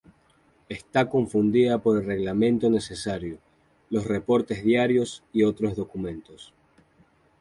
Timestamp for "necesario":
2.71-3.37